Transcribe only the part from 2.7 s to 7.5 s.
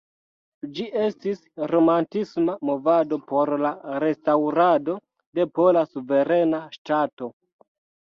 movado por la restaŭrado de Pola suverena ŝtato.